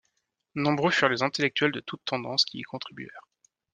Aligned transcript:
Nombreux 0.55 0.89
furent 0.89 1.09
les 1.09 1.21
intellectuels 1.21 1.71
de 1.71 1.79
toutes 1.79 2.03
tendances 2.05 2.45
qui 2.45 2.57
y 2.57 2.63
contribuèrent. 2.63 3.27